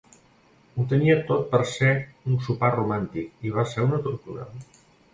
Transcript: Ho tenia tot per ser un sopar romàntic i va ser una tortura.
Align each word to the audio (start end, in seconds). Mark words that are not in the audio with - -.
Ho 0.77 0.85
tenia 0.93 1.17
tot 1.27 1.43
per 1.51 1.59
ser 1.73 1.93
un 2.31 2.41
sopar 2.49 2.73
romàntic 2.79 3.49
i 3.51 3.57
va 3.59 3.71
ser 3.77 3.89
una 3.91 4.05
tortura. 4.11 4.53